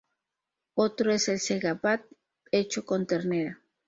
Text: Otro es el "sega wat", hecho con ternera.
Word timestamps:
Otro 0.73 1.11
es 1.11 1.29
el 1.29 1.37
"sega 1.39 1.79
wat", 1.83 2.01
hecho 2.51 2.87
con 2.87 3.05
ternera. 3.05 3.61